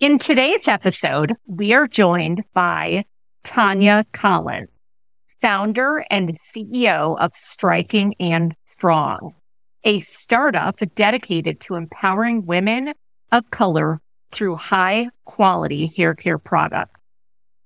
[0.00, 3.04] In today's episode, we are joined by
[3.42, 4.68] Tanja Collins,
[5.40, 9.34] founder and CEO of Striking and Strong,
[9.82, 12.94] a startup dedicated to empowering women
[13.32, 14.00] of color
[14.30, 17.00] through high quality hair care products.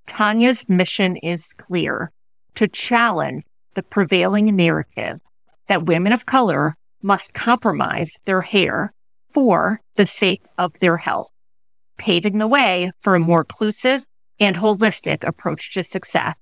[0.09, 2.13] Tanja's mission is clear
[2.55, 3.45] to challenge
[3.75, 5.21] the prevailing narrative
[5.67, 8.95] that women of color must compromise their hair
[9.35, 11.31] for the sake of their health
[11.99, 14.05] paving the way for a more inclusive
[14.41, 16.37] and holistic approach to success.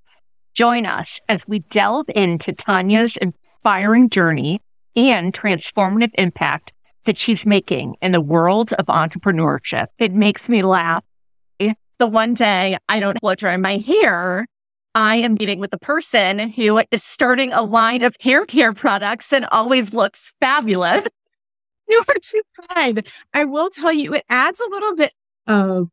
[0.54, 4.60] Join us as we delve into Tanja's inspiring journey
[4.96, 6.72] and transformative impact
[7.04, 9.86] that she's making in the world of entrepreneurship.
[9.98, 11.04] It makes me laugh.
[11.58, 14.46] The one day I don't blow dry my hair,
[14.94, 19.32] I am meeting with a person who is starting a line of hair care products
[19.32, 21.06] and always looks fabulous.
[21.88, 23.04] You are too kind.
[23.34, 25.12] I will tell you, it adds a little bit
[25.50, 25.88] of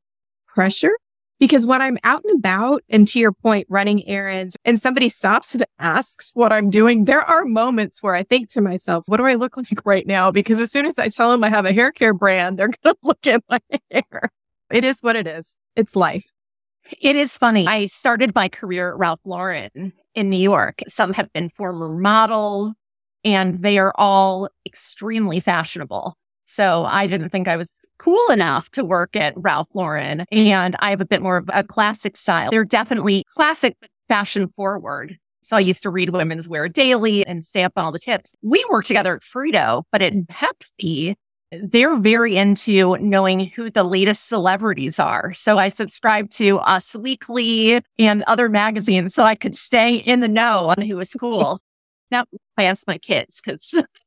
[0.48, 0.96] pressure
[1.40, 5.54] because when I'm out and about and to your point, running errands and somebody stops
[5.54, 9.26] and asks what I'm doing, there are moments where I think to myself, what do
[9.26, 10.32] I look like right now?
[10.32, 12.96] Because as soon as I tell them I have a hair care brand, they're going
[12.96, 13.60] to look at my
[13.92, 14.32] hair.
[14.72, 15.58] It is what it is.
[15.76, 16.32] It's life.
[17.02, 17.68] It is funny.
[17.68, 20.82] I started my career at Ralph Lauren in New York.
[20.88, 22.74] Some have been former model
[23.24, 26.16] and they are all extremely fashionable.
[26.48, 27.12] So I mm-hmm.
[27.12, 30.26] didn't think I was cool enough to work at Ralph Lauren.
[30.32, 32.50] And I have a bit more of a classic style.
[32.50, 35.18] They're definitely classic, but fashion forward.
[35.42, 38.34] So I used to read Women's Wear Daily and stay up on all the tips.
[38.42, 41.16] We work together at Frito, but at Pepsi,
[41.52, 45.34] they're very into knowing who the latest celebrities are.
[45.34, 50.28] So I subscribe to Us Weekly and other magazines so I could stay in the
[50.28, 51.60] know on who is cool.
[52.12, 52.26] now
[52.58, 53.74] I ask my kids because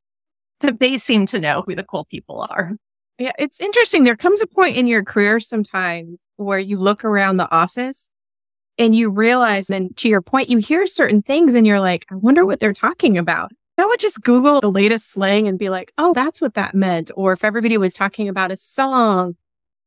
[0.61, 2.73] they seem to know who the cool people are.
[3.17, 4.03] Yeah, it's interesting.
[4.03, 8.09] There comes a point in your career sometimes where you look around the office
[8.77, 12.15] and you realize, and to your point, you hear certain things and you're like, I
[12.15, 13.51] wonder what they're talking about.
[13.77, 17.09] I would just Google the latest slang and be like, oh, that's what that meant.
[17.15, 19.35] Or if everybody was talking about a song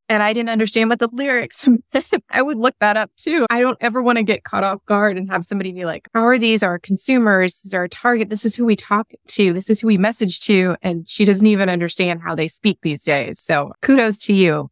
[0.08, 1.68] and I didn't understand what the lyrics,
[2.30, 3.46] I would look that up too.
[3.50, 6.24] I don't ever want to get caught off guard and have somebody be like, how
[6.24, 7.54] are these our consumers?
[7.54, 8.28] This is our target.
[8.28, 9.52] This is who we talk to.
[9.52, 10.76] This is who we message to.
[10.82, 13.40] And she doesn't even understand how they speak these days.
[13.40, 14.70] So kudos to you.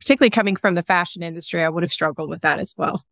[0.00, 3.02] Particularly coming from the fashion industry, I would have struggled with that as well.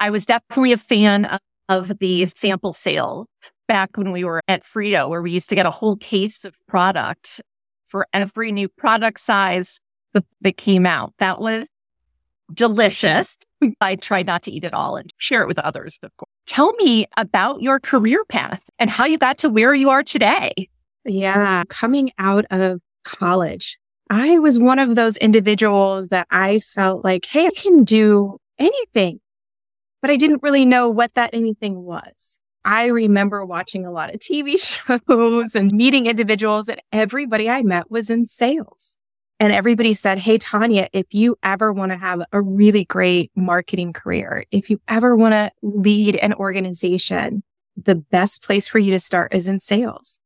[0.00, 3.26] I was definitely a fan of, of the sample sales
[3.68, 6.56] back when we were at Frito, where we used to get a whole case of
[6.66, 7.42] product
[7.84, 9.78] for every new product size
[10.40, 11.12] that came out.
[11.18, 11.66] That was
[12.52, 13.38] delicious.
[13.80, 16.30] I tried not to eat it all and share it with others, of course.
[16.46, 20.68] Tell me about your career path and how you got to where you are today.
[21.04, 23.78] Yeah, coming out of college,
[24.10, 29.20] I was one of those individuals that I felt like, hey, I can do anything,
[30.02, 32.38] but I didn't really know what that anything was.
[32.64, 34.58] I remember watching a lot of TV
[35.08, 38.98] shows and meeting individuals, and everybody I met was in sales.
[39.44, 43.92] And everybody said, Hey, Tanja, if you ever want to have a really great marketing
[43.92, 47.42] career, if you ever want to lead an organization,
[47.76, 50.18] the best place for you to start is in sales.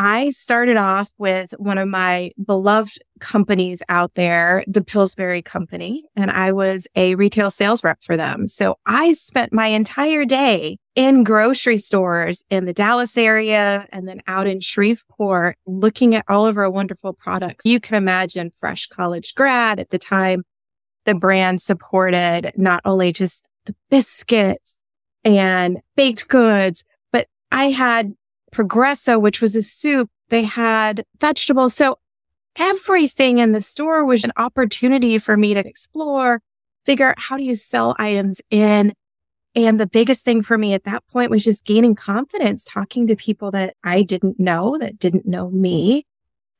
[0.00, 6.30] I started off with one of my beloved companies out there, the Pillsbury Company, and
[6.30, 8.46] I was a retail sales rep for them.
[8.46, 14.20] So I spent my entire day in grocery stores in the Dallas area and then
[14.28, 17.66] out in Shreveport looking at all of our wonderful products.
[17.66, 20.44] You can imagine fresh college grad at the time.
[21.06, 24.78] The brand supported not only just the biscuits
[25.24, 28.12] and baked goods, but I had
[28.52, 30.10] Progresso, which was a soup.
[30.28, 31.74] They had vegetables.
[31.74, 31.98] So
[32.56, 36.40] everything in the store was an opportunity for me to explore,
[36.84, 38.92] figure out how do you sell items in.
[39.54, 43.16] And the biggest thing for me at that point was just gaining confidence, talking to
[43.16, 46.04] people that I didn't know, that didn't know me,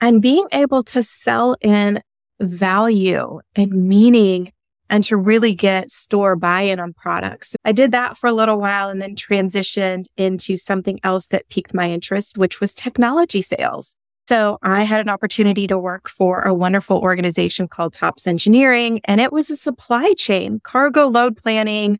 [0.00, 2.00] and being able to sell in
[2.40, 4.52] value and meaning
[4.90, 7.54] and to really get store buy-in on products.
[7.64, 11.74] I did that for a little while and then transitioned into something else that piqued
[11.74, 13.94] my interest, which was technology sales.
[14.28, 19.22] So I had an opportunity to work for a wonderful organization called Tops Engineering, and
[19.22, 21.98] it was a supply chain, cargo load planning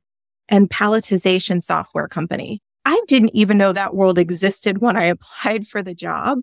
[0.48, 2.60] and palletization software company.
[2.84, 6.40] I didn't even know that world existed when I applied for the job.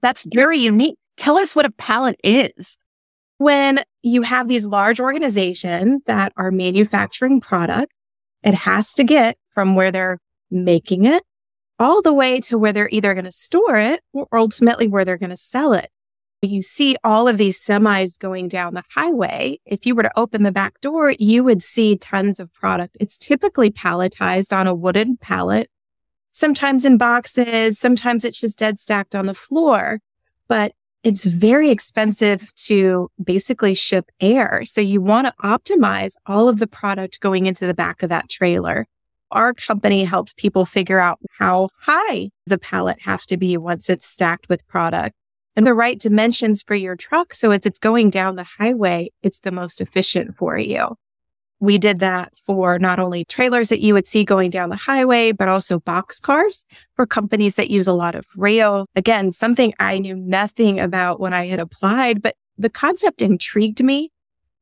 [0.00, 0.96] That's very unique.
[1.16, 2.76] Tell us what a pallet is
[3.38, 7.92] when you have these large organizations that are manufacturing product,
[8.42, 10.18] it has to get from where they're
[10.50, 11.22] making it
[11.78, 15.18] all the way to where they're either going to store it or ultimately where they're
[15.18, 15.90] going to sell it.
[16.42, 19.58] You see all of these semis going down the highway.
[19.64, 22.96] If you were to open the back door, you would see tons of product.
[23.00, 25.70] It's typically palletized on a wooden pallet,
[26.30, 30.00] sometimes in boxes, sometimes it's just dead stacked on the floor,
[30.48, 30.72] but
[31.06, 34.64] it's very expensive to basically ship air.
[34.64, 38.28] So you want to optimize all of the product going into the back of that
[38.28, 38.88] trailer.
[39.30, 44.04] Our company helps people figure out how high the pallet has to be once it's
[44.04, 45.14] stacked with product
[45.54, 47.34] and the right dimensions for your truck.
[47.34, 50.96] So as it's going down the highway, it's the most efficient for you.
[51.58, 55.32] We did that for not only trailers that you would see going down the highway,
[55.32, 58.86] but also box cars for companies that use a lot of rail.
[58.94, 64.10] Again, something I knew nothing about when I had applied, but the concept intrigued me.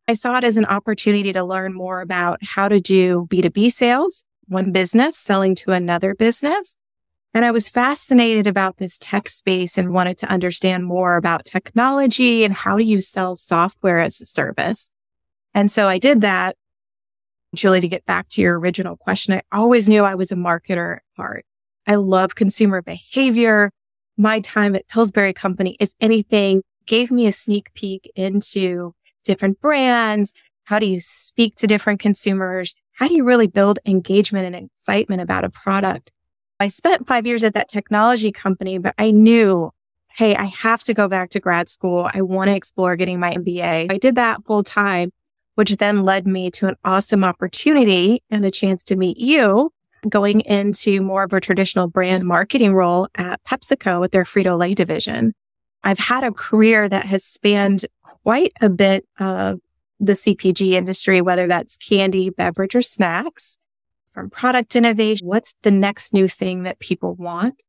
[0.07, 4.25] I saw it as an opportunity to learn more about how to do B2B sales,
[4.47, 6.77] one business selling to another business.
[7.33, 12.45] And I was fascinated about this tech space and wanted to understand more about technology
[12.45, 14.93] and how do you sell software as a service.
[15.53, 16.57] And so I did that
[17.55, 20.97] Julie, to get back to your original question, I always knew I was a marketer
[20.97, 21.45] at heart.
[21.87, 23.71] I love consumer behavior.
[24.17, 30.33] My time at Pillsbury Company, if anything, gave me a sneak peek into different brands.
[30.65, 32.75] How do you speak to different consumers?
[32.93, 36.13] How do you really build engagement and excitement about a product?
[36.61, 39.73] I spent five years at that technology company, but I knew,
[40.17, 42.09] hey, I have to go back to grad school.
[42.13, 43.91] I want to explore getting my MBA.
[43.91, 45.11] I did that full time
[45.55, 49.73] which then led me to an awesome opportunity and a chance to meet you
[50.09, 54.75] going into more of a traditional brand marketing role at PepsiCo with their Frito Lay
[54.75, 55.33] division.
[55.83, 59.61] I've had a career that has spanned quite a bit of
[60.01, 63.59] the CPG industry, whether that's candy, beverage, or snacks,
[64.07, 65.27] from product innovation.
[65.27, 67.65] What's the next new thing that people want?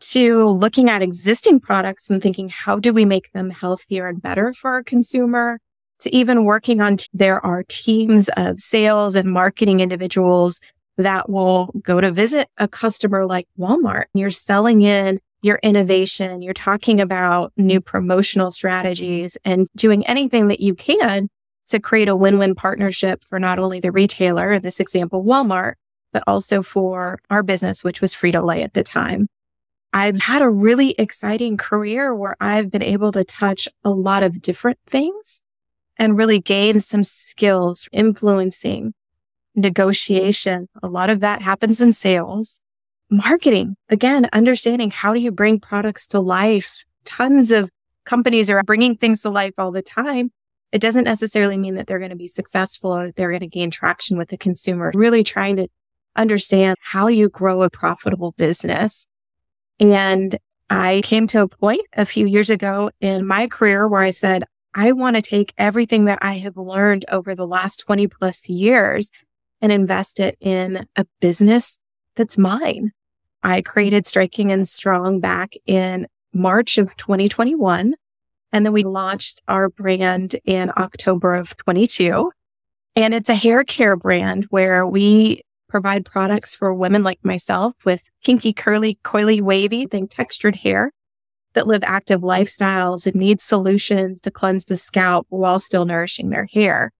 [0.00, 4.54] To looking at existing products and thinking, how do we make them healthier and better
[4.54, 5.60] for our consumer?
[6.00, 10.60] To even working on, t- there are teams of sales and marketing individuals
[10.96, 14.04] that will go to visit a customer like Walmart.
[14.14, 16.42] You're selling in your innovation.
[16.42, 21.28] You're talking about new promotional strategies and doing anything that you can
[21.68, 25.74] to create a win-win partnership for not only the retailer, in this example, Walmart,
[26.12, 29.28] but also for our business, which was Frito Lay at the time.
[29.92, 34.42] I've had a really exciting career where I've been able to touch a lot of
[34.42, 35.42] different things
[36.00, 38.94] and really gain some skills, influencing,
[39.54, 40.66] negotiation.
[40.82, 42.58] A lot of that happens in sales.
[43.10, 46.84] Marketing, again, understanding how do you bring products to life?
[47.04, 47.68] Tons of
[48.06, 50.32] companies are bringing things to life all the time.
[50.72, 53.70] It doesn't necessarily mean that they're going to be successful or they're going to gain
[53.70, 54.92] traction with the consumer.
[54.94, 55.68] Really trying to
[56.16, 59.06] understand how you grow a profitable business.
[59.78, 60.38] And
[60.70, 64.44] I came to a point a few years ago in my career where I said,
[64.74, 69.10] I want to take everything that I have learned over the last 20 plus years
[69.60, 71.78] and invest it in a business
[72.14, 72.92] that's mine.
[73.42, 77.94] I created Striking and Strong back in March of 2021.
[78.52, 82.30] And then we launched our brand in October of 22.
[82.96, 88.10] And it's a hair care brand where we provide products for women like myself with
[88.22, 90.92] kinky, curly, coily, wavy, think textured hair
[91.54, 96.46] that live active lifestyles and need solutions to cleanse the scalp while still nourishing their
[96.46, 96.92] hair.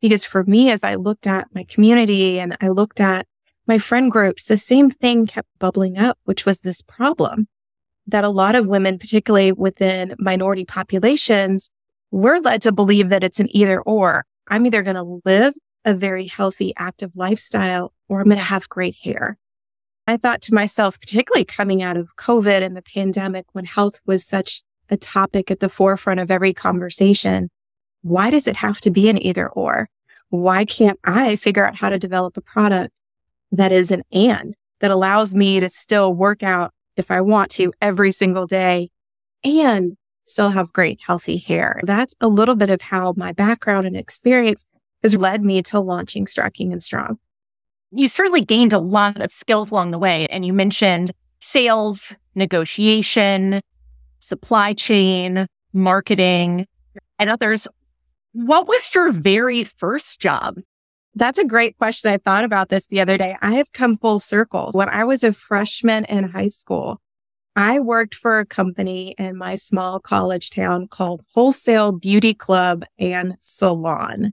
[0.00, 3.26] Because for me, as I looked at my community and I looked at
[3.66, 7.48] my friend groups, the same thing kept bubbling up, which was this problem
[8.06, 11.68] that a lot of women, particularly within minority populations,
[12.10, 14.24] we're led to believe that it's an either or.
[14.48, 18.68] I'm either going to live a very healthy, active lifestyle or I'm going to have
[18.68, 19.36] great hair.
[20.08, 24.24] I thought to myself, particularly coming out of COVID and the pandemic when health was
[24.24, 27.50] such a topic at the forefront of every conversation,
[28.00, 29.90] why does it have to be an either or?
[30.30, 32.98] Why can't I figure out how to develop a product
[33.52, 37.74] that is an and that allows me to still work out if I want to
[37.82, 38.88] every single day
[39.44, 41.82] and still have great healthy hair?
[41.84, 44.64] That's a little bit of how my background and experience
[45.02, 47.18] has led me to launching Striking and Strong
[47.90, 50.26] you certainly gained a lot of skills along the way.
[50.26, 53.60] And you mentioned sales, negotiation,
[54.18, 56.66] supply chain, marketing,
[57.18, 57.66] and others.
[58.32, 60.56] What was your very first job?
[61.14, 62.12] That's a great question.
[62.12, 63.36] I thought about this the other day.
[63.42, 64.70] I have come full circle.
[64.72, 67.00] When I was a freshman in high school,
[67.56, 73.34] I worked for a company in my small college town called Wholesale Beauty Club and
[73.40, 74.32] Salon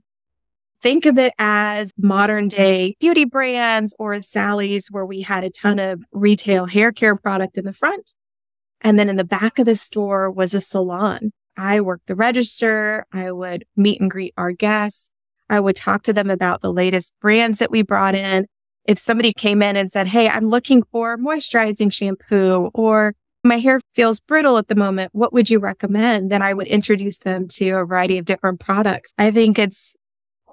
[0.86, 5.80] think of it as modern day beauty brands or Sally's where we had a ton
[5.80, 8.14] of retail hair care product in the front.
[8.82, 11.32] And then in the back of the store was a salon.
[11.56, 13.04] I worked the register.
[13.12, 15.10] I would meet and greet our guests.
[15.50, 18.46] I would talk to them about the latest brands that we brought in.
[18.84, 23.80] If somebody came in and said, Hey, I'm looking for moisturizing shampoo or my hair
[23.96, 25.10] feels brittle at the moment.
[25.12, 26.30] What would you recommend?
[26.30, 29.12] Then I would introduce them to a variety of different products.
[29.18, 29.96] I think it's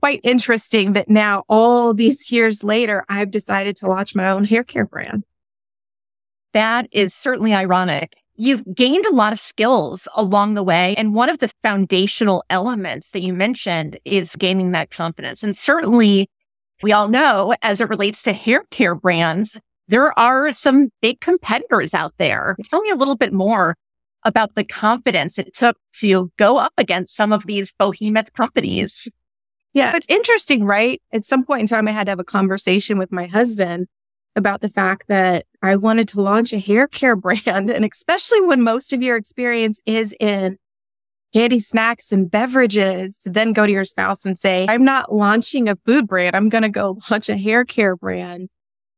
[0.03, 4.65] quite interesting that now all these years later, I've decided to launch my own hair
[4.65, 5.23] care brand.
[6.51, 8.17] That is certainly ironic.
[8.35, 10.93] You've gained a lot of skills along the way.
[10.97, 15.41] And one of the foundational elements that you mentioned is gaining that confidence.
[15.41, 16.27] And certainly
[16.81, 19.57] we all know as it relates to hair care brands,
[19.87, 22.57] there are some big competitors out there.
[22.65, 23.77] Tell me a little bit more
[24.25, 29.07] about the confidence it took to go up against some of these behemoth companies.
[29.73, 31.01] Yeah, it's interesting, right?
[31.11, 33.87] At some point in time, I had to have a conversation with my husband
[34.35, 37.69] about the fact that I wanted to launch a hair care brand.
[37.69, 40.57] And especially when most of your experience is in
[41.33, 45.67] candy snacks and beverages, to then go to your spouse and say, I'm not launching
[45.67, 46.35] a food brand.
[46.35, 48.49] I'm going to go launch a hair care brand.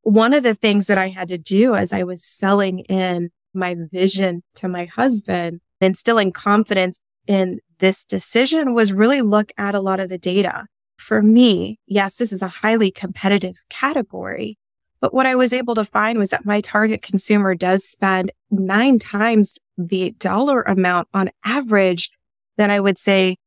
[0.01, 3.75] One of the things that I had to do as I was selling in my
[3.91, 9.99] vision to my husband, instilling confidence in this decision was really look at a lot
[9.99, 10.65] of the data.
[10.97, 14.57] For me, yes, this is a highly competitive category,
[15.01, 18.97] but what I was able to find was that my target consumer does spend nine
[18.97, 22.11] times the dollar amount on average
[22.57, 23.37] than I would say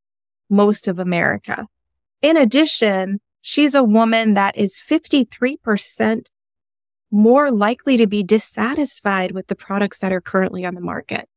[0.51, 1.67] most of America.
[2.23, 6.27] In addition, she's a woman that is 53%
[7.11, 11.29] more likely to be dissatisfied with the products that are currently on the market.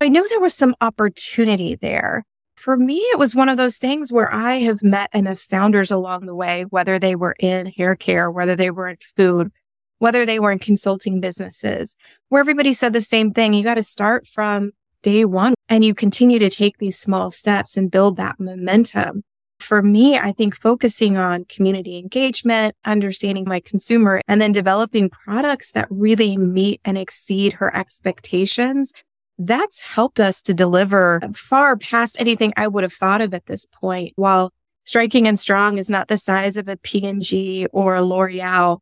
[0.00, 2.24] I know there was some opportunity there.
[2.64, 6.24] For me, it was one of those things where I have met enough founders along
[6.24, 9.52] the way, whether they were in hair care, whether they were in food,
[9.98, 11.94] whether they were in consulting businesses,
[12.30, 13.52] where everybody said the same thing.
[13.52, 14.70] You got to start from
[15.02, 19.24] day one and you continue to take these small steps and build that momentum.
[19.60, 25.72] For me, I think focusing on community engagement, understanding my consumer, and then developing products
[25.72, 28.90] that really meet and exceed her expectations.
[29.38, 33.66] That's helped us to deliver far past anything I would have thought of at this
[33.66, 34.12] point.
[34.16, 34.52] While
[34.84, 38.78] Striking and Strong is not the size of a P&G or a L'Oreal,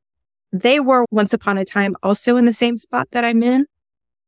[0.52, 3.66] they were once upon a time also in the same spot that I'm in.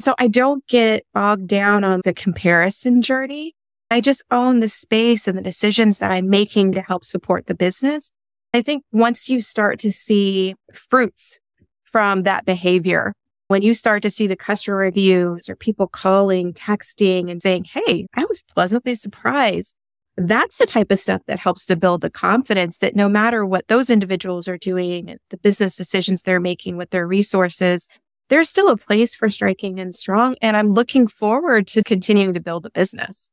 [0.01, 3.55] So I don't get bogged down on the comparison journey.
[3.91, 7.55] I just own the space and the decisions that I'm making to help support the
[7.55, 8.11] business.
[8.53, 11.39] I think once you start to see fruits
[11.85, 13.13] from that behavior,
[13.49, 18.07] when you start to see the customer reviews or people calling, texting and saying, Hey,
[18.15, 19.75] I was pleasantly surprised
[20.17, 23.67] that's the type of stuff that helps to build the confidence that no matter what
[23.69, 27.89] those individuals are doing the business decisions they're making with their resources,
[28.29, 30.37] there's still a place for striking and strong.
[30.41, 33.31] And I'm looking forward to continuing to build a business.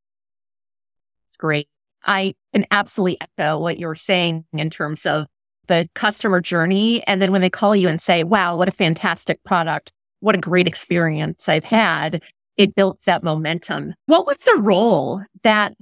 [1.37, 1.67] Great.
[2.03, 5.27] I can absolutely echo what you're saying in terms of
[5.67, 7.05] the customer journey.
[7.05, 9.91] And then when they call you and say, wow, what a fantastic product.
[10.21, 12.23] What a great experience I've had.
[12.57, 13.93] It built that momentum.
[14.05, 15.73] What was the role that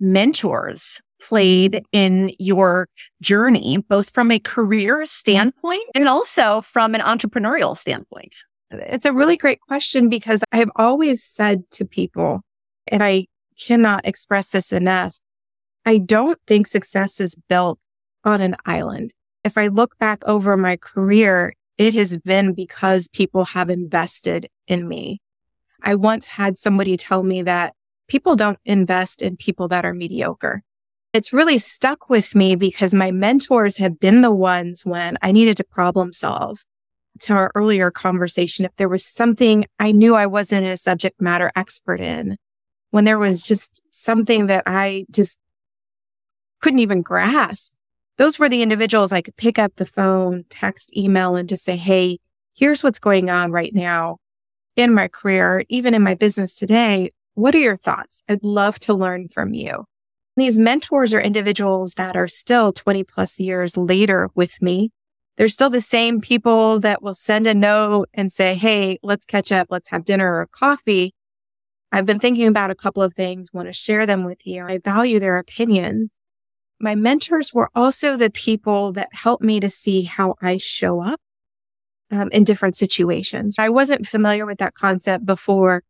[0.00, 2.88] mentors played in your
[3.20, 8.36] journey, both from a career standpoint and also from an entrepreneurial standpoint?
[8.70, 12.42] It's a really great question because I've always said to people,
[12.86, 13.26] and I
[13.60, 15.18] cannot express this enough,
[15.84, 17.78] I don't think success is built
[18.24, 19.12] on an island.
[19.42, 24.88] If I look back over my career, it has been because people have invested in
[24.88, 25.22] me.
[25.82, 27.74] I once had somebody tell me that
[28.08, 30.62] people don't invest in people that are mediocre.
[31.12, 35.56] It's really stuck with me because my mentors have been the ones when I needed
[35.58, 36.58] to problem solve.
[37.22, 41.50] To our earlier conversation, if there was something I knew I wasn't a subject matter
[41.56, 42.36] expert in,
[42.90, 45.40] when there was just something that I just
[46.60, 47.77] couldn't even grasp,
[48.18, 51.76] those were the individuals I could pick up the phone, text, email, and just say,
[51.76, 52.18] Hey,
[52.52, 54.18] here's what's going on right now
[54.76, 57.12] in my career, even in my business today.
[57.34, 58.22] What are your thoughts?
[58.28, 59.84] I'd love to learn from you.
[60.36, 64.90] These mentors are individuals that are still 20 plus years later with me.
[65.36, 69.52] They're still the same people that will send a note and say, Hey, let's catch
[69.52, 69.68] up.
[69.70, 71.14] Let's have dinner or coffee.
[71.92, 74.66] I've been thinking about a couple of things, want to share them with you.
[74.66, 76.10] I value their opinions.
[76.80, 81.20] My mentors were also the people that helped me to see how I show up
[82.10, 83.56] um, in different situations.
[83.58, 85.82] I wasn't familiar with that concept before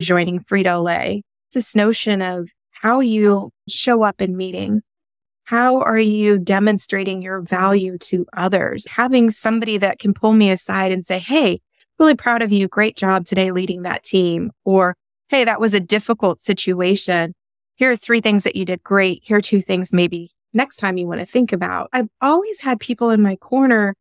[0.00, 1.22] joining Frito Lay.
[1.52, 4.82] This notion of how you show up in meetings.
[5.44, 8.86] How are you demonstrating your value to others?
[8.86, 11.60] Having somebody that can pull me aside and say, Hey,
[11.98, 12.68] really proud of you.
[12.68, 14.52] Great job today leading that team.
[14.64, 14.94] Or,
[15.28, 17.34] Hey, that was a difficult situation.
[17.82, 19.24] Here are three things that you did great.
[19.24, 21.88] Here are two things maybe next time you want to think about.
[21.92, 23.96] I've always had people in my corner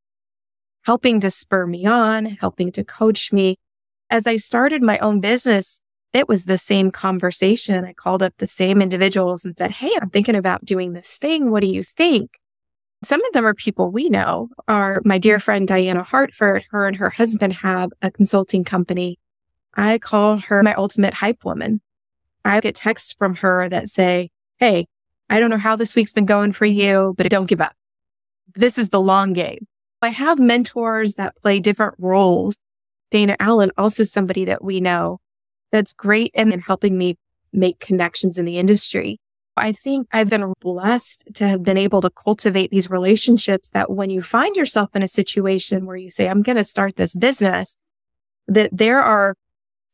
[0.83, 3.57] helping to spur me on, helping to coach me.
[4.11, 5.81] As I started my own business,
[6.13, 7.83] it was the same conversation.
[7.83, 11.50] I called up the same individuals and said, Hey, I'm thinking about doing this thing.
[11.50, 12.38] What do you think?
[13.03, 16.65] Some of them are people we know are my dear friend Diana Hartford.
[16.69, 19.17] Her and her husband have a consulting company.
[19.73, 21.81] I call her my ultimate hype woman.
[22.43, 24.88] I get texts from her that say, Hey,
[25.29, 27.74] I don't know how this week's been going for you, but don't give up.
[28.55, 29.67] This is the long game.
[30.01, 32.57] I have mentors that play different roles.
[33.12, 35.19] Dana Allen, also somebody that we know
[35.71, 37.17] that's great in helping me
[37.53, 39.19] make connections in the industry.
[39.57, 44.10] I think I've been blessed to have been able to cultivate these relationships that when
[44.10, 47.75] you find yourself in a situation where you say, I'm going to start this business,
[48.48, 49.36] that there are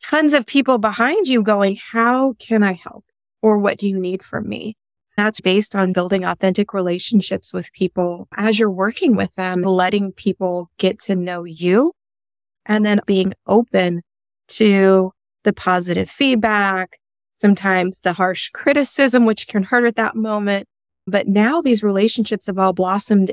[0.04, 3.06] tons of people behind you going, how can I help?
[3.42, 4.76] Or what do you need from me?
[5.16, 10.70] That's based on building authentic relationships with people as you're working with them, letting people
[10.78, 11.94] get to know you
[12.68, 14.04] and then being open
[14.50, 15.12] to
[15.44, 17.00] the positive feedback,
[17.40, 20.68] sometimes the harsh criticism, which can hurt at that moment.
[21.08, 23.32] But now these relationships have all blossomed.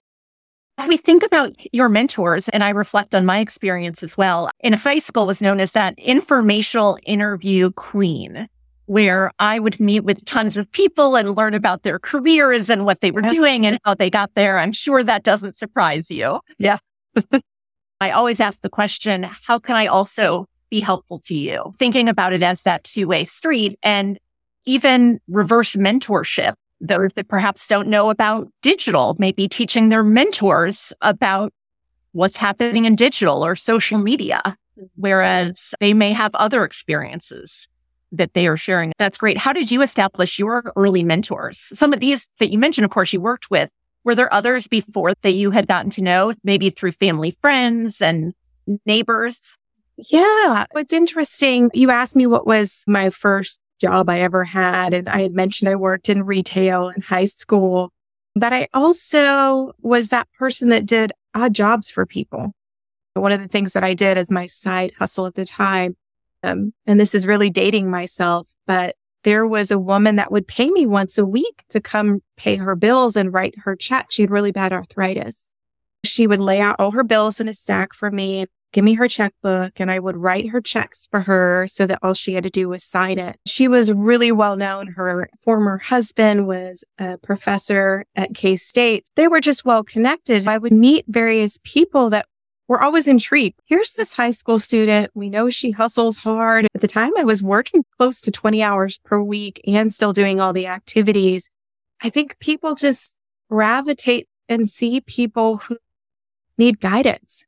[0.88, 4.50] We think about your mentors, and I reflect on my experience as well.
[4.60, 8.48] In high school was known as that informational interview queen
[8.86, 13.00] where I would meet with tons of people and learn about their careers and what
[13.00, 14.58] they were doing and how they got there.
[14.58, 16.40] I'm sure that doesn't surprise you.
[16.58, 16.78] Yeah.
[18.00, 21.72] I always ask the question, how can I also be helpful to you?
[21.76, 24.18] Thinking about it as that two way street and
[24.66, 26.54] even reverse mentorship.
[26.86, 31.52] Those that perhaps don't know about digital, maybe teaching their mentors about
[32.12, 34.56] what's happening in digital or social media,
[34.96, 37.66] whereas they may have other experiences
[38.12, 38.92] that they are sharing.
[38.98, 39.38] That's great.
[39.38, 41.58] How did you establish your early mentors?
[41.58, 43.72] Some of these that you mentioned, of course, you worked with.
[44.04, 48.34] Were there others before that you had gotten to know, maybe through family, friends, and
[48.84, 49.56] neighbors?
[49.96, 50.66] Yeah.
[50.72, 54.94] What's interesting, you asked me what was my first job I ever had.
[54.94, 57.92] And I had mentioned I worked in retail in high school,
[58.34, 62.52] but I also was that person that did odd jobs for people.
[63.14, 65.96] One of the things that I did as my side hustle at the time
[66.44, 70.70] um, and this is really dating myself, but there was a woman that would pay
[70.70, 74.08] me once a week to come pay her bills and write her check.
[74.10, 75.50] She had really bad arthritis.
[76.04, 79.08] She would lay out all her bills in a stack for me give me her
[79.08, 82.50] checkbook and I would write her checks for her so that all she had to
[82.50, 83.38] do was sign it.
[83.46, 84.88] She was really well known.
[84.88, 89.08] Her former husband was a professor at K State.
[89.14, 90.46] They were just well connected.
[90.48, 92.26] I would meet various people that
[92.66, 93.60] we're always intrigued.
[93.64, 95.10] Here's this high school student.
[95.14, 96.66] We know she hustles hard.
[96.74, 100.40] At the time, I was working close to 20 hours per week and still doing
[100.40, 101.48] all the activities.
[102.02, 105.76] I think people just gravitate and see people who
[106.58, 107.44] need guidance.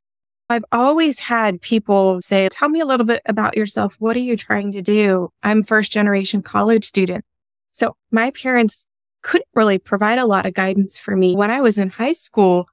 [0.49, 3.95] I've always had people say, tell me a little bit about yourself.
[3.99, 5.29] What are you trying to do?
[5.43, 7.25] I'm first generation college student.
[7.71, 8.85] So my parents
[9.23, 11.35] couldn't really provide a lot of guidance for me.
[11.35, 12.67] When I was in high school,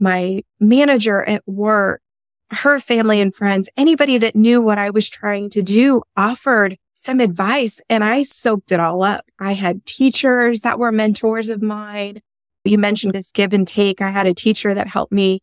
[0.00, 2.02] my manager at work,
[2.50, 7.20] her family and friends, anybody that knew what I was trying to do offered some
[7.20, 9.24] advice and I soaked it all up.
[9.38, 12.20] I had teachers that were mentors of mine.
[12.64, 14.00] You mentioned this give and take.
[14.00, 15.40] I had a teacher that helped me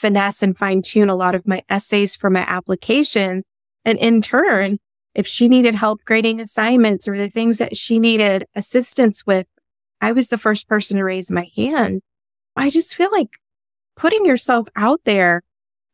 [0.00, 3.44] finesse and fine tune a lot of my essays for my applications.
[3.84, 4.78] And in turn,
[5.14, 9.46] if she needed help grading assignments or the things that she needed assistance with,
[10.00, 12.00] I was the first person to raise my hand.
[12.56, 13.28] I just feel like
[13.96, 15.42] putting yourself out there.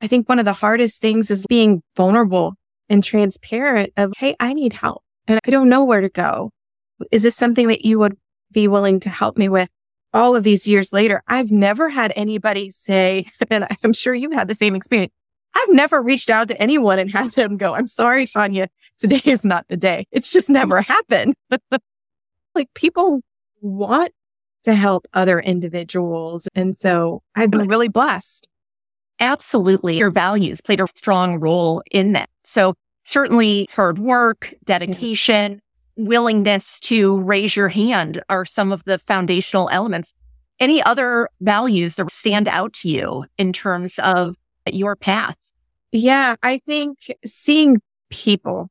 [0.01, 2.55] I think one of the hardest things is being vulnerable
[2.89, 6.51] and transparent of, Hey, I need help and I don't know where to go.
[7.11, 8.17] Is this something that you would
[8.53, 9.69] be willing to help me with?
[10.17, 14.49] All of these years later, I've never had anybody say, and I'm sure you've had
[14.49, 15.13] the same experience.
[15.55, 19.45] I've never reached out to anyone and had them go, I'm sorry, Tanja, today is
[19.45, 20.07] not the day.
[20.11, 21.35] It's just never happened.
[22.55, 23.21] like people
[23.61, 24.13] want
[24.65, 26.49] to help other individuals.
[26.55, 28.49] And so I've been really blessed.
[29.21, 29.99] Absolutely.
[29.99, 32.31] Your values played a strong role in that.
[32.43, 32.75] So
[33.05, 35.61] certainly hard work, dedication,
[35.97, 40.15] willingness to raise your hand are some of the foundational elements.
[40.59, 44.37] Any other values that stand out to you in terms of
[44.71, 45.53] your path?
[45.93, 47.81] Yeah, I think seeing
[48.11, 48.71] people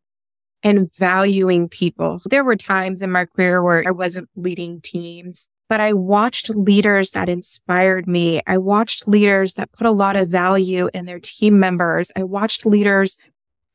[0.63, 2.21] and valuing people.
[2.25, 7.11] There were times in my career where I wasn't leading teams but I watched leaders
[7.11, 8.41] that inspired me.
[8.45, 12.11] I watched leaders that put a lot of value in their team members.
[12.15, 13.17] I watched leaders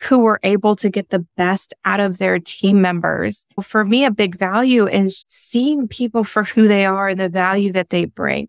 [0.04, 3.44] who were able to get the best out of their team members.
[3.62, 7.72] For me, a big value is seeing people for who they are and the value
[7.72, 8.48] that they bring.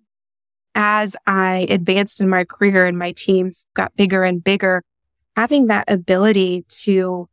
[0.73, 4.83] As I advanced in my career and my teams got bigger and bigger,
[5.35, 7.27] having that ability to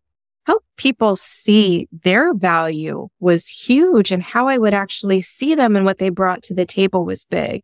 [0.47, 5.85] help people see their value was huge and how I would actually see them and
[5.85, 7.63] what they brought to the table was big.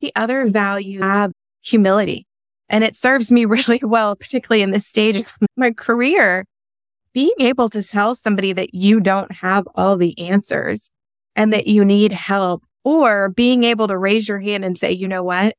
[0.00, 1.00] The other value
[1.62, 2.26] humility.
[2.68, 6.46] And it serves me really well, particularly in this stage of my career,
[7.12, 10.90] being able to tell somebody that you don't have all the answers
[11.34, 15.08] and that you need help or being able to raise your hand and say, you
[15.08, 15.54] know what?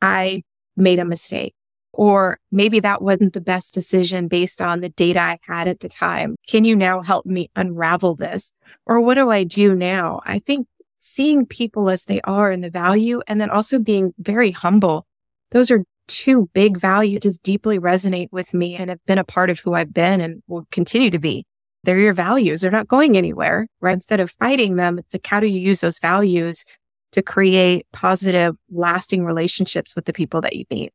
[0.00, 0.42] I
[0.76, 1.54] made a mistake
[1.92, 5.88] or maybe that wasn't the best decision based on the data I had at the
[5.88, 6.36] time.
[6.48, 8.52] Can you now help me unravel this?
[8.86, 10.20] Or what do I do now?
[10.24, 10.66] I think
[10.98, 15.06] seeing people as they are and the value and then also being very humble.
[15.50, 19.50] Those are two big values just deeply resonate with me and have been a part
[19.50, 21.44] of who I've been and will continue to be.
[21.84, 22.60] They're your values.
[22.60, 23.94] They're not going anywhere, right?
[23.94, 26.64] Instead of fighting them, it's like, how do you use those values
[27.12, 30.92] to create positive, lasting relationships with the people that you meet?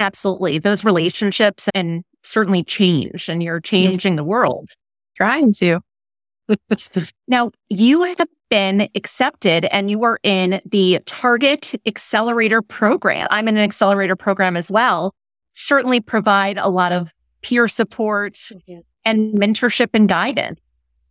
[0.00, 0.58] Absolutely.
[0.58, 4.70] Those relationships and certainly change and you're changing the world.
[5.16, 5.80] Trying to.
[7.26, 13.26] Now you have been accepted and you are in the Target Accelerator program.
[13.30, 15.14] I'm in an accelerator program as well.
[15.52, 18.80] Certainly provide a lot of peer support mm-hmm.
[19.04, 20.60] and mentorship and guidance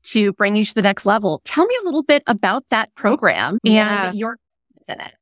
[0.04, 1.42] to bring you to the next level.
[1.44, 4.10] Tell me a little bit about that program yeah.
[4.10, 4.38] and your
[4.88, 5.14] in it.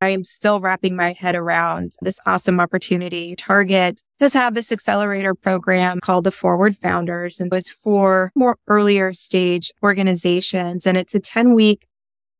[0.00, 3.34] I am still wrapping my head around this awesome opportunity.
[3.34, 9.12] Target does have this accelerator program called the Forward Founders and it's for more earlier
[9.12, 10.86] stage organizations.
[10.86, 11.86] And it's a 10 week,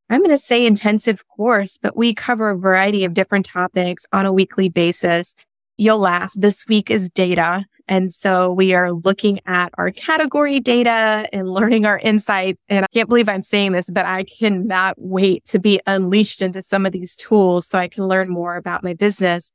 [0.09, 4.25] I'm going to say intensive course, but we cover a variety of different topics on
[4.25, 5.35] a weekly basis.
[5.79, 6.33] You'll laugh.
[6.35, 7.65] This week is data.
[7.87, 12.63] And so we are looking at our category data and learning our insights.
[12.69, 16.63] And I can't believe I'm saying this, but I cannot wait to be unleashed into
[16.63, 19.53] some of these tools so I can learn more about my business.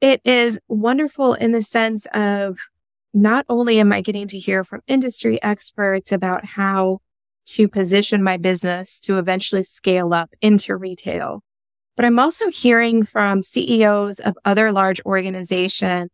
[0.00, 2.58] It is wonderful in the sense of
[3.12, 7.00] not only am I getting to hear from industry experts about how
[7.44, 11.42] to position my business to eventually scale up into retail,
[11.98, 16.10] but I'm also hearing from CEOs of other large organizations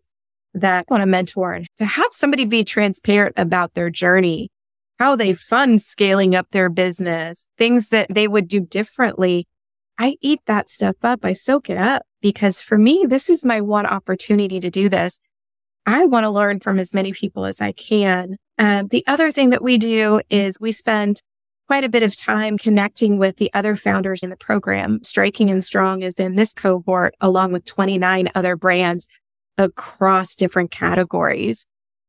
[0.55, 4.51] that want to mentor to have somebody be transparent about their journey,
[4.99, 9.47] how they fund scaling up their business, things that they would do differently.
[9.99, 11.23] I eat that stuff up.
[11.23, 15.21] I soak it up because for me, this is my one opportunity to do this.
[15.85, 18.39] I want to learn from as many people as I can.
[18.59, 21.21] Uh, the other thing that we do is we spend
[21.67, 25.03] quite a bit of time connecting with the other founders in the program.
[25.03, 29.09] Striking and Strong is in this cohort along with 29 other brands
[29.57, 31.67] across different categories.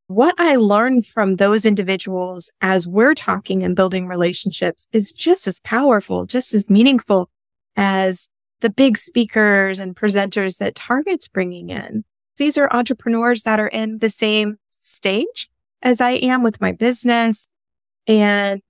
[0.07, 5.59] What I learned from those individuals as we're talking and building relationships is just as
[5.61, 7.29] powerful, just as meaningful
[7.75, 8.29] as
[8.61, 12.03] the big speakers and presenters that Target's bringing in.
[12.37, 15.49] These are entrepreneurs that are in the same stage
[15.81, 17.47] as I am with my business.
[18.07, 18.61] And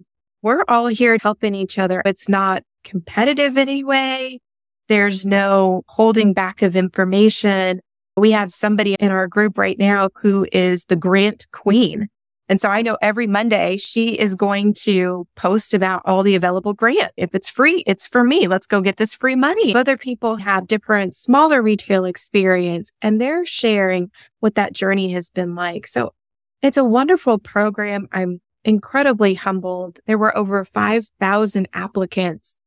[0.46, 2.04] we're all here helping each other.
[2.06, 4.40] It's not competitive anyway.
[4.88, 7.80] There's no holding back of information.
[8.16, 12.10] We have somebody in our group right now who is the grant queen.
[12.48, 16.74] And so I know every Monday she is going to post about all the available
[16.74, 17.16] grants.
[17.18, 18.48] If it's free, it's for me.
[18.48, 19.74] Let's go get this free money.
[19.74, 25.56] Other people have different smaller retail experience and they're sharing what that journey has been
[25.56, 25.88] like.
[25.88, 26.14] So
[26.62, 28.08] it's a wonderful program.
[28.12, 30.00] I'm incredibly humbled.
[30.06, 32.58] There were over 5,000 applicants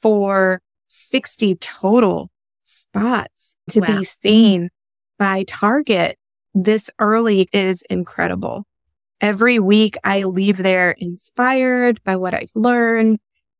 [0.00, 2.30] for 60 total
[2.62, 3.86] spots to wow.
[3.86, 4.70] be seen
[5.18, 6.18] by Target
[6.56, 8.64] this early is incredible.
[9.20, 13.18] Every week I leave there inspired by what I've learned,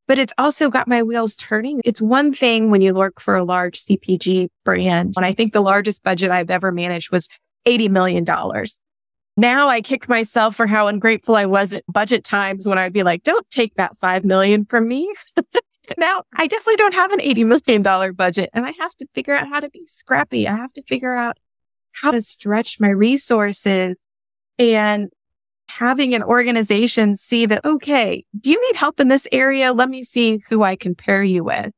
[0.08, 1.82] but it's also got my wheels turning.
[1.84, 5.12] It's one thing when you work for a large CPG brand.
[5.16, 7.28] And I think the largest budget I've ever managed was
[7.66, 8.24] $80 million.
[9.36, 13.02] Now I kick myself for how ungrateful I was at budget times when I'd be
[13.02, 15.12] like, don't take that 5 million from me.
[15.98, 19.48] now I definitely don't have an $80 million budget and I have to figure out
[19.48, 20.48] how to be scrappy.
[20.48, 21.36] I have to figure out
[21.92, 24.00] how to stretch my resources
[24.58, 25.08] and
[25.68, 29.72] having an organization see that, okay, do you need help in this area?
[29.72, 31.72] Let me see who I can pair you with.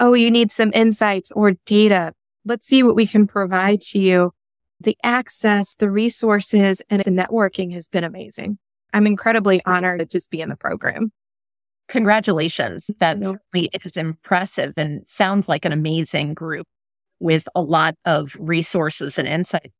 [0.00, 2.12] Oh, you need some insights or data.
[2.44, 4.32] Let's see what we can provide to you.
[4.80, 8.58] The access, the resources and the networking has been amazing.
[8.92, 11.12] I'm incredibly honored to just be in the program.
[11.88, 12.90] Congratulations.
[12.98, 13.18] That
[13.84, 16.66] is impressive and sounds like an amazing group
[17.20, 19.72] with a lot of resources and insights.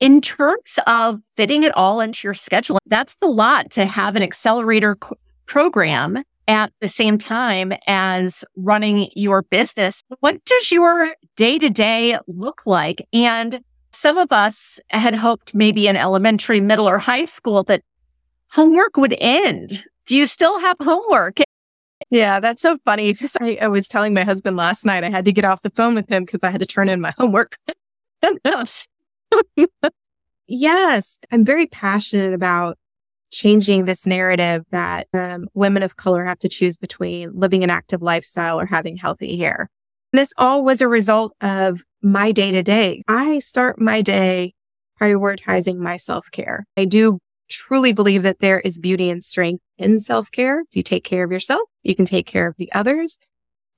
[0.00, 4.22] in terms of fitting it all into your schedule, that's the lot to have an
[4.22, 10.02] accelerator co- program at the same time as running your business.
[10.20, 13.06] What does your day to day look like?
[13.12, 13.60] And
[13.92, 17.82] some of us had hoped maybe in elementary, middle, or high school that
[18.52, 19.84] homework would end.
[20.06, 21.38] Do you still have homework?
[22.10, 23.12] Yeah, that's so funny.
[23.12, 25.70] Just I, I was telling my husband last night I had to get off the
[25.70, 27.56] phone with him because I had to turn in my homework.
[30.46, 32.78] yes, I'm very passionate about
[33.30, 38.02] changing this narrative that um, women of color have to choose between living an active
[38.02, 39.70] lifestyle or having healthy hair.
[40.12, 43.02] This all was a result of my day to day.
[43.08, 44.54] I start my day
[45.00, 46.66] prioritizing my self care.
[46.76, 50.60] I do truly believe that there is beauty and strength in self care.
[50.60, 53.18] If you take care of yourself, you can take care of the others.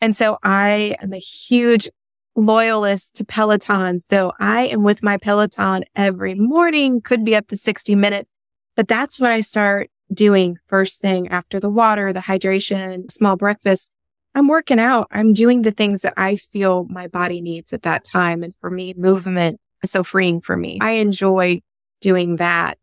[0.00, 1.88] And so I am a huge
[2.34, 4.00] loyalist to Peloton.
[4.00, 8.28] So I am with my Peloton every morning, could be up to 60 minutes,
[8.74, 13.90] but that's what I start doing first thing after the water, the hydration, small breakfast.
[14.34, 15.08] I'm working out.
[15.10, 18.42] I'm doing the things that I feel my body needs at that time.
[18.42, 20.78] And for me, movement is so freeing for me.
[20.80, 21.60] I enjoy
[22.00, 22.78] doing that.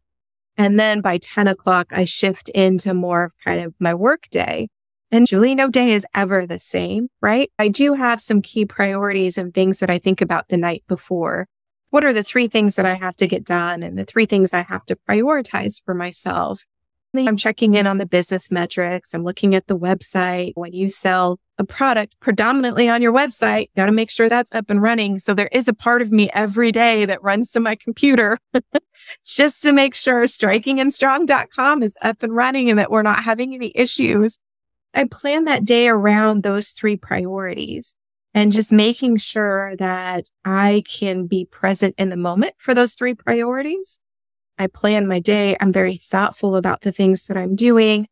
[0.57, 4.67] And then by 10 o'clock, I shift into more of kind of my work day.
[5.11, 7.49] And Julie, no day is ever the same, right?
[7.57, 11.47] I do have some key priorities and things that I think about the night before.
[11.89, 14.53] What are the three things that I have to get done and the three things
[14.53, 16.65] I have to prioritize for myself?
[17.15, 19.13] I'm checking in on the business metrics.
[19.13, 20.51] I'm looking at the website.
[20.55, 24.53] When you sell a product predominantly on your website, You got to make sure that's
[24.53, 25.17] up and running.
[25.17, 28.37] So there is a part of me every day that runs to my computer
[29.25, 33.71] just to make sure strikingandstrong.com is up and running and that we're not having any
[33.73, 34.37] issues.
[34.93, 37.95] I plan that day around those three priorities
[38.33, 43.15] and just making sure that I can be present in the moment for those three
[43.15, 43.99] priorities
[44.59, 45.55] I plan my day.
[45.59, 48.07] I'm very thoughtful about the things that I'm doing.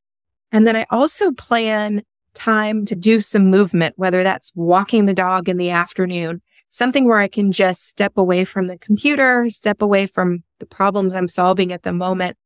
[0.52, 5.50] And then I also plan time to do some movement, whether that's walking the dog
[5.50, 10.06] in the afternoon, something where I can just step away from the computer, step away
[10.06, 12.38] from the problems I'm solving at the moment.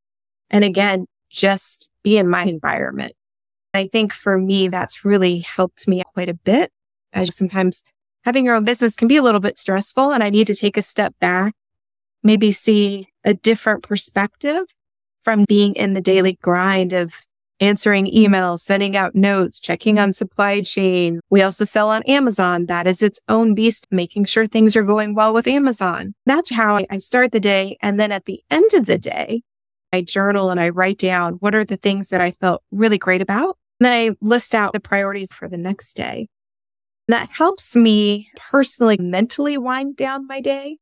[0.49, 3.13] And again, just be in my environment.
[3.73, 6.71] I think for me, that's really helped me quite a bit.
[7.13, 7.83] As sometimes
[8.23, 10.75] having your own business can be a little bit stressful and I need to take
[10.75, 11.53] a step back
[12.23, 14.63] maybe see a different perspective
[15.23, 17.19] from being in the daily grind of
[17.59, 21.19] answering emails, sending out notes, checking on supply chain.
[21.29, 22.65] We also sell on Amazon.
[22.65, 26.13] That is its own beast, making sure things are going well with Amazon.
[26.25, 27.77] That's how I start the day.
[27.81, 29.43] And then at the end of the day,
[29.93, 33.21] I journal and I write down what are the things that I felt really great
[33.21, 33.57] about.
[33.79, 36.27] And then I list out the priorities for the next day.
[37.07, 40.77] that helps me personally mentally wind down my day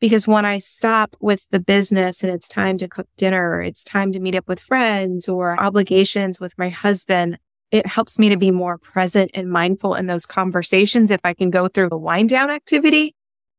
[0.00, 3.82] because when I stop with the business and it's time to cook dinner, or it's
[3.82, 7.38] time to meet up with friends or obligations with my husband,
[7.70, 11.50] it helps me to be more present and mindful in those conversations if I can
[11.50, 13.14] go through a wind down activity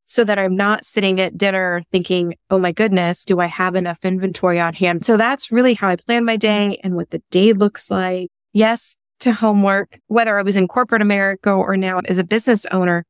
[0.06, 4.04] so that I'm not sitting at dinner thinking, oh my goodness, do I have enough
[4.04, 5.06] inventory on hand?
[5.06, 8.30] So that's really how I plan my day and what the day looks like.
[8.52, 13.06] Yes, to homework, whether I was in corporate America or now as a business owner,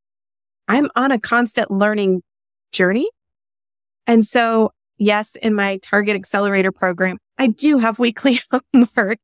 [0.67, 2.21] I'm on a constant learning
[2.73, 3.09] journey
[4.09, 8.39] and so, yes, in my Target Accelerator program, I do have weekly
[8.73, 9.19] homework.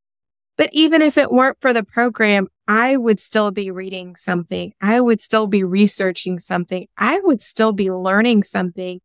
[0.58, 4.74] But even if it weren't for the program, I would still be reading something.
[4.80, 6.86] I would still be researching something.
[7.00, 9.02] I would still be learning something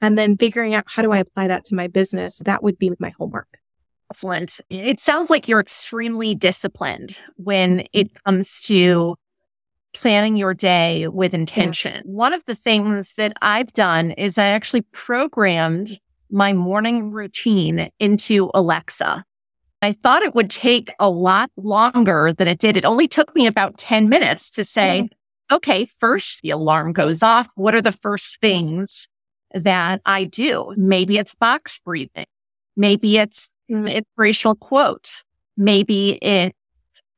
[0.00, 2.42] and then figuring out how do I apply that to my business.
[2.44, 3.58] That would be my homework.
[4.10, 4.60] Excellent.
[4.70, 9.14] It sounds like you're extremely disciplined when it comes to
[9.94, 11.94] planning your day with intention.
[11.94, 12.02] Yeah.
[12.04, 15.98] One of the things that I've done is I actually programmed
[16.30, 19.24] my morning routine into Alexa.
[19.82, 22.76] I thought it would take a lot longer than it did.
[22.76, 25.56] It only took me about 10 minutes to say, yeah.
[25.56, 27.48] okay, first the alarm goes off.
[27.56, 29.08] What are the first things
[29.52, 30.72] that I do?
[30.76, 32.26] Maybe it's box breathing.
[32.76, 35.22] Maybe it's an inspirational quote.
[35.56, 36.56] Maybe it's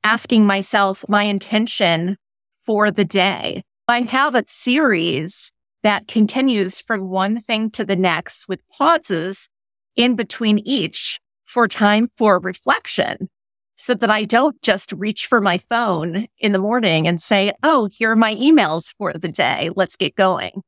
[0.03, 2.17] asking myself my intention
[2.65, 3.63] for the day.
[3.89, 5.51] I have a series
[5.83, 9.49] that continues from one thing to the next with pauses
[9.97, 13.29] in between each for time for reflection
[13.77, 17.89] so that I don't just reach for my phone in the morning and say, Oh,
[17.93, 19.71] here are my emails for the day.
[19.77, 20.63] Let's get going.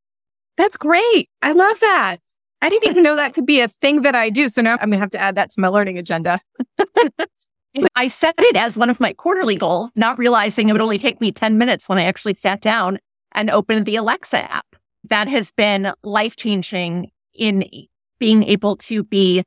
[0.57, 1.29] That's great.
[1.43, 2.19] I love that.
[2.63, 4.49] I didn't even know that could be a thing that I do.
[4.49, 6.39] So now I'm going to have to add that to my learning agenda.
[7.95, 11.21] I set it as one of my quarterly goals, not realizing it would only take
[11.21, 12.99] me 10 minutes when I actually sat down
[13.33, 14.77] and opened the Alexa app.
[15.09, 17.65] That has been life changing in
[18.19, 19.45] being able to be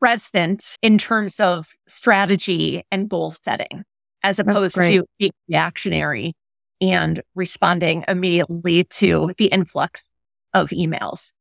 [0.00, 3.84] present in terms of strategy and goal setting,
[4.22, 6.34] as opposed to being reactionary
[6.80, 10.10] and responding immediately to the influx
[10.52, 11.32] of emails.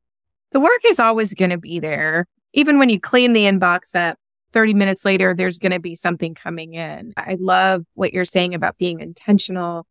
[0.52, 2.26] The work is always going to be there.
[2.54, 4.18] Even when you clean the inbox up,
[4.54, 7.14] 30 minutes later, there's going to be something coming in.
[7.18, 9.86] I love what you're saying about being intentional.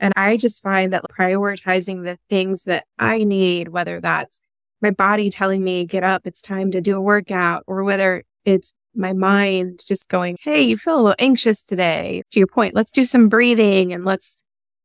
[0.00, 4.40] And I just find that prioritizing the things that I need, whether that's
[4.80, 8.72] my body telling me, get up, it's time to do a workout, or whether it's
[8.94, 12.22] my mind just going, Hey, you feel a little anxious today.
[12.30, 14.44] To your point, let's do some breathing and let's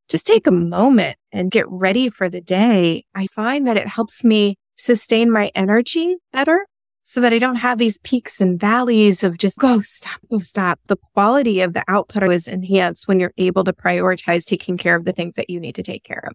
[0.10, 3.06] just take a moment and get ready for the day.
[3.16, 6.66] I find that it helps me sustain my energy better
[7.04, 10.80] so that I don't have these peaks and valleys of just go, stop, go, stop.
[10.88, 15.04] The quality of the output is enhanced when you're able to prioritize taking care of
[15.04, 16.34] the things that you need to take care of.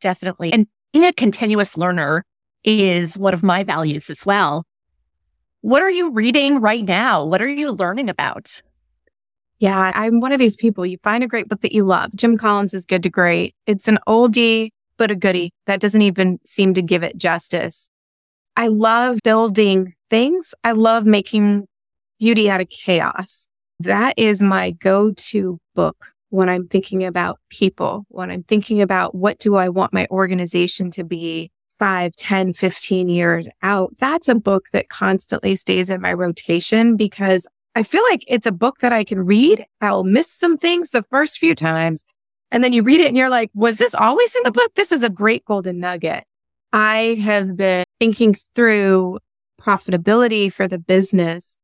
[0.00, 0.52] Definitely.
[0.52, 2.24] And being a continuous learner
[2.64, 4.64] is one of my values as well.
[5.60, 7.24] What are you reading right now?
[7.24, 8.60] What are you learning about?
[9.60, 10.84] Yeah, I'm one of these people.
[10.84, 12.10] You find a great book that you love.
[12.16, 13.54] Jim Collins is good to great.
[13.66, 17.88] It's an oldie, but a goodie that doesn't even seem to give it justice.
[18.56, 20.54] I love building things.
[20.62, 21.66] I love making
[22.18, 23.48] beauty out of chaos.
[23.80, 29.38] That is my go-to book when I'm thinking about people, when I'm thinking about what
[29.38, 33.92] do I want my organization to be five, 10, 15 years out.
[33.98, 38.52] That's a book that constantly stays in my rotation because I feel like it's a
[38.52, 39.66] book that I can read.
[39.80, 42.04] I'll miss some things the first few times.
[42.52, 44.72] And then you read it and you're like, was this always in the book?
[44.76, 46.24] This is a great golden nugget.
[46.74, 49.20] I have been thinking through
[49.62, 51.56] profitability for the business.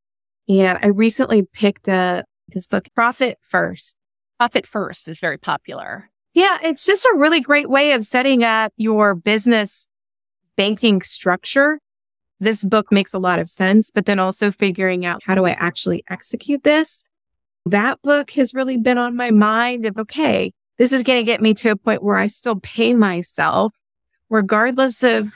[0.48, 3.96] And I recently picked up this book, Profit First.
[4.38, 6.10] Profit First is very popular.
[6.32, 9.88] Yeah, it's just a really great way of setting up your business
[10.56, 11.80] banking structure.
[12.38, 15.56] This book makes a lot of sense, but then also figuring out how do I
[15.58, 17.08] actually execute this?
[17.66, 21.42] That book has really been on my mind of, okay, this is going to get
[21.42, 23.72] me to a point where I still pay myself
[24.30, 25.32] regardless of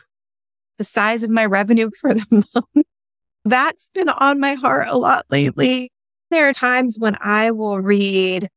[0.79, 2.27] the size of my revenue for the
[2.75, 2.87] month.
[3.45, 5.91] That's been on my heart a lot lately.
[6.31, 8.49] There are times when I will read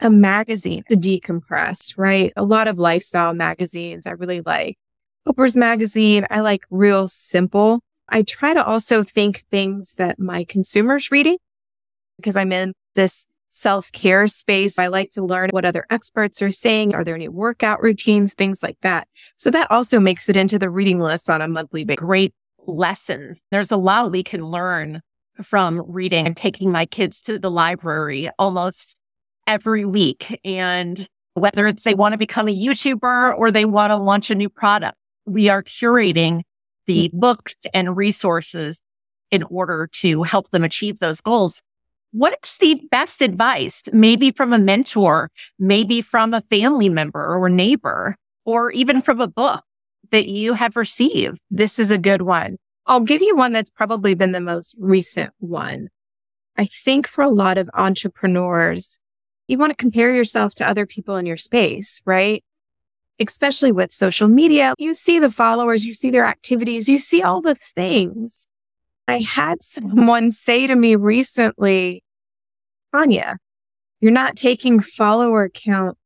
[0.00, 2.32] a magazine to decompress, right?
[2.36, 4.78] A lot of lifestyle magazines I really like.
[5.28, 7.80] Oprah's magazine, I like real simple.
[8.08, 11.36] I try to also think things that my consumers reading
[12.16, 14.78] because I'm in this self care space.
[14.78, 16.94] I like to learn what other experts are saying.
[16.94, 19.06] Are there any workout routines, things like that?
[19.36, 22.00] So that also makes it into the reading list on a monthly basis.
[22.00, 22.34] Great
[22.66, 23.42] lessons.
[23.50, 25.02] There's a lot we can learn
[25.42, 26.26] from reading.
[26.26, 28.98] I'm taking my kids to the library almost
[29.46, 30.40] every week.
[30.44, 34.34] And whether it's they want to become a YouTuber or they want to launch a
[34.34, 36.42] new product, we are curating
[36.86, 38.82] the books and resources
[39.30, 41.62] in order to help them achieve those goals.
[42.12, 43.84] What is the best advice?
[43.92, 49.28] Maybe from a mentor, maybe from a family member or neighbor, or even from a
[49.28, 49.62] book
[50.10, 51.38] that you have received.
[51.50, 52.56] This is a good one.
[52.86, 55.88] I'll give you one that's probably been the most recent one.
[56.56, 58.98] I think for a lot of entrepreneurs,
[59.46, 62.42] you want to compare yourself to other people in your space, right?
[63.20, 64.74] Especially with social media.
[64.78, 68.46] You see the followers, you see their activities, you see all the things.
[69.10, 72.04] I had someone say to me recently,
[72.94, 73.36] Tanja,
[74.00, 75.98] you're not taking follower count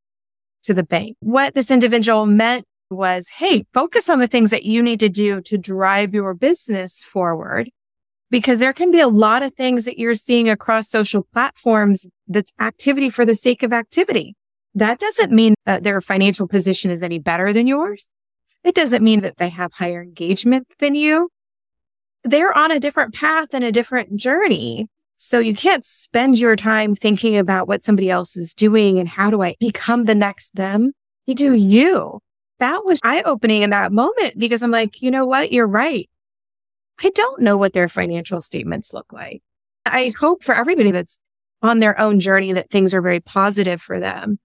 [0.62, 1.16] to the bank.
[1.20, 5.42] What this individual meant was, Hey, focus on the things that you need to do
[5.42, 7.70] to drive your business forward.
[8.30, 12.52] Because there can be a lot of things that you're seeing across social platforms that's
[12.58, 14.34] activity for the sake of activity.
[14.74, 18.10] That doesn't mean that their financial position is any better than yours.
[18.64, 21.28] It doesn't mean that they have higher engagement than you
[22.24, 24.88] they're on a different path and a different journey.
[25.16, 29.30] So you can't spend your time thinking about what somebody else is doing and how
[29.30, 30.92] do I become the next them?
[31.26, 32.20] You do you.
[32.58, 35.52] That was eye opening in that moment because I'm like, you know what?
[35.52, 36.08] You're right.
[37.02, 39.42] I don't know what their financial statements look like.
[39.86, 41.18] I hope for everybody that's
[41.62, 44.38] on their own journey that things are very positive for them.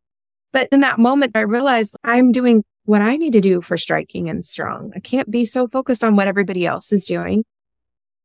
[0.51, 4.29] But in that moment, I realized I'm doing what I need to do for striking
[4.29, 4.91] and strong.
[4.95, 7.43] I can't be so focused on what everybody else is doing.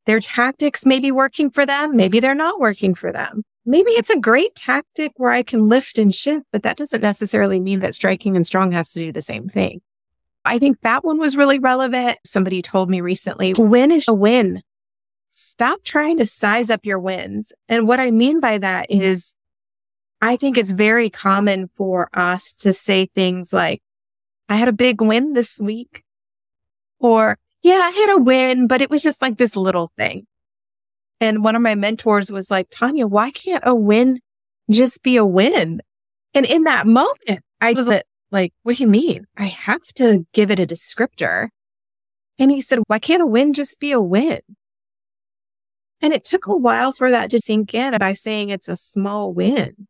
[0.07, 1.97] Their tactics may be working for them.
[1.97, 3.43] Maybe they're not working for them.
[3.67, 7.59] Maybe it's a great tactic where I can lift and shift, but that doesn't necessarily
[7.59, 9.81] mean that striking and strong has to do the same thing.
[10.45, 12.19] I think that one was really relevant.
[12.25, 14.63] Somebody told me recently, win is a win.
[15.31, 17.53] Stop trying to size up your wins.
[17.69, 19.01] And what I mean by that mm-hmm.
[19.01, 19.35] is
[20.21, 23.83] I think it's very common for us to say things like,
[24.49, 26.05] I had a big win this week
[26.99, 30.27] or yeah, I had a win, but it was just like this little thing.
[31.19, 34.21] And one of my mentors was like, Tanja, why can't a win
[34.71, 35.81] just be a win?
[36.35, 39.25] And in that moment, I was like, what do you mean?
[39.39, 41.49] I have to give it a descriptor.
[42.39, 44.41] And he said, why can't a win just be a win?
[46.03, 49.33] And it took a while for that to sink in by saying it's a small
[49.33, 49.87] win.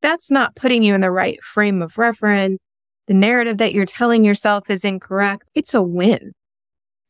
[0.00, 2.58] That's not putting you in the right frame of reference.
[3.06, 5.46] The narrative that you're telling yourself is incorrect.
[5.54, 6.32] It's a win.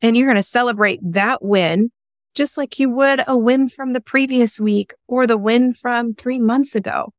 [0.03, 1.89] And you're going to celebrate that win
[2.35, 6.39] just like you would a win from the previous week or the win from three
[6.39, 7.13] months ago.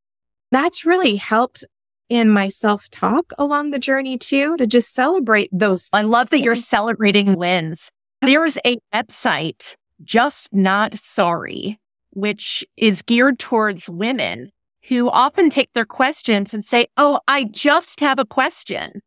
[0.50, 1.64] That's really helped
[2.08, 5.88] in my self talk along the journey too, to just celebrate those.
[5.92, 7.90] I love that you're celebrating wins.
[8.20, 11.78] There's a website, Just Not Sorry,
[12.10, 14.50] which is geared towards women
[14.88, 19.00] who often take their questions and say, Oh, I just have a question.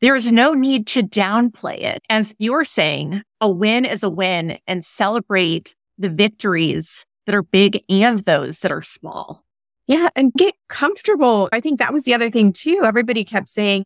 [0.00, 2.02] There's no need to downplay it.
[2.08, 7.82] As you're saying, a win is a win and celebrate the victories that are big
[7.88, 9.44] and those that are small.
[9.86, 10.08] Yeah.
[10.16, 11.48] And get comfortable.
[11.52, 12.82] I think that was the other thing too.
[12.84, 13.84] Everybody kept saying,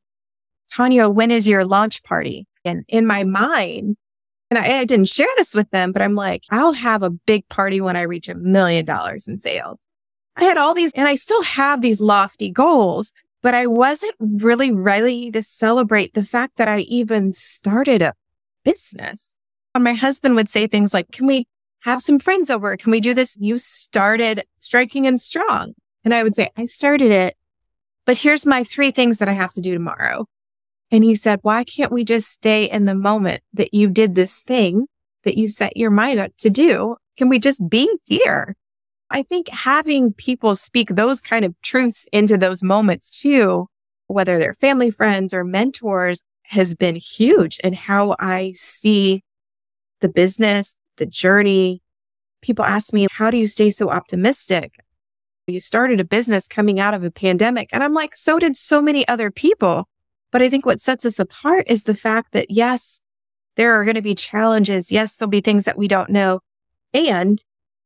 [0.73, 2.47] Tanja, when is your launch party?
[2.65, 3.97] And in my mind,
[4.51, 7.49] and I, I didn't share this with them, but I'm like, I'll have a big
[7.49, 9.83] party when I reach a million dollars in sales.
[10.37, 13.13] I had all these and I still have these lofty goals,
[13.45, 18.15] but I wasn't really ready to celebrate the fact that I even started a
[18.65, 19.35] business.
[19.75, 21.47] And my husband would say things like, can we
[21.81, 22.75] have some friends over?
[22.79, 23.37] Can we do this?
[23.39, 25.75] You started striking and strong.
[26.07, 27.37] And I would say, I started it,
[28.07, 30.25] but here's my three things that I have to do tomorrow.
[30.91, 34.41] And he said, why can't we just stay in the moment that you did this
[34.41, 34.87] thing
[35.25, 36.97] that you set your mind up to do?
[37.19, 38.57] Can we just be here?
[39.15, 43.69] I think having people speak those kind of truths into those moments too,
[44.09, 49.23] whether they're family friends or mentors has been huge in how I see
[50.01, 51.81] the business, the journey.
[52.43, 54.75] People ask me, how do you stay so optimistic?
[55.47, 57.69] You started a business coming out of a pandemic.
[57.73, 59.89] And I'm like, so did so many other people.
[60.33, 63.01] But I think what sets us apart is the fact that yes,
[63.55, 64.91] there are going to be challenges.
[64.91, 66.41] Yes, there'll be things that we don't know.
[66.93, 67.41] And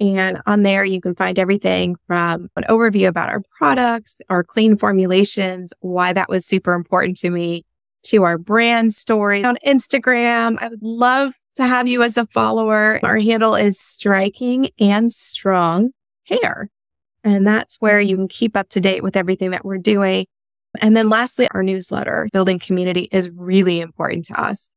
[0.00, 4.76] And on there, you can find everything from an overview about our products, our clean
[4.76, 7.64] formulations, why that was super important to me,
[8.04, 10.56] to our brand story on Instagram.
[10.60, 12.98] I would love to have you as a follower.
[13.04, 15.90] Our handle is striking and strong
[16.24, 16.70] hair.
[17.22, 20.26] And that's where you can keep up to date with everything that we're doing.
[20.80, 24.70] And then lastly, our newsletter, building community is really important to us.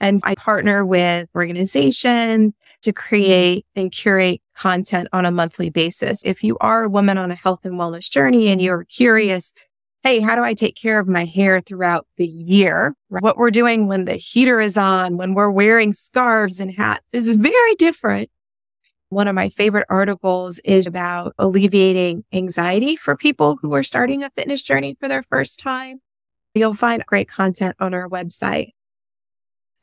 [0.00, 6.22] And I partner with organizations to create and curate content on a monthly basis.
[6.24, 9.52] If you are a woman on a health and wellness journey and you're curious,
[10.02, 12.96] Hey, how do I take care of my hair throughout the year?
[13.08, 17.36] What we're doing when the heater is on, when we're wearing scarves and hats is
[17.36, 18.28] very different.
[19.10, 24.30] One of my favorite articles is about alleviating anxiety for people who are starting a
[24.30, 26.00] fitness journey for their first time.
[26.54, 28.72] You'll find great content on our website.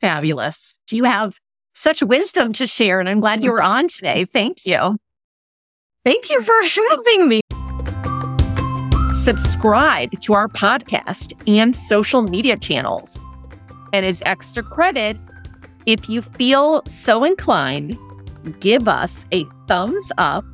[0.02, 0.80] Fabulous.
[0.86, 1.38] Do you have
[1.74, 3.00] such wisdom to share.
[3.00, 4.24] And I'm glad you were on today.
[4.24, 4.96] Thank you.
[6.04, 7.40] Thank you for having me.
[9.22, 13.20] Subscribe to our podcast and social media channels.
[13.92, 15.18] And as extra credit,
[15.86, 17.98] if you feel so inclined,
[18.60, 20.44] give us a thumbs up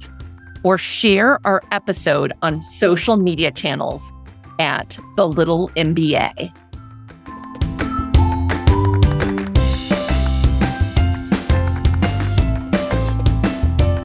[0.65, 4.13] or share our episode on social media channels
[4.59, 6.53] at The Little MBA.